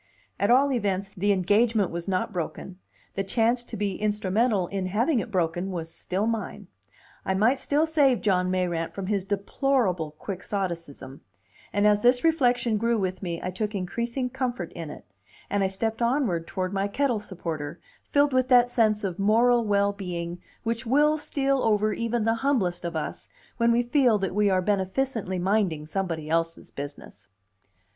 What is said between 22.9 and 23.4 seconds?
us